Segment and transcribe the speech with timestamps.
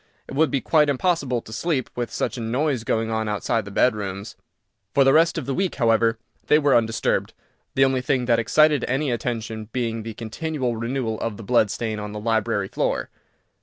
[0.27, 3.69] It would be quite impossible to sleep, with such a noise going on outside the
[3.69, 4.35] bedrooms."
[4.95, 7.35] For the rest of the week, however, they were undisturbed,
[7.75, 11.99] the only thing that excited any attention being the continual renewal of the blood stain
[11.99, 13.11] on the library floor.